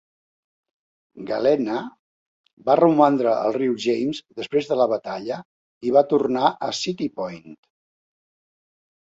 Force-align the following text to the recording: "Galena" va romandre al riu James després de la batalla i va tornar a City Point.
"Galena" 1.31 1.75
va 2.69 2.77
romandre 2.79 3.33
al 3.35 3.53
riu 3.59 3.77
James 3.85 4.23
després 4.41 4.71
de 4.71 4.79
la 4.81 4.89
batalla 4.95 5.39
i 5.91 5.95
va 5.99 6.05
tornar 6.15 6.49
a 6.71 6.75
City 6.83 7.13
Point. 7.21 7.57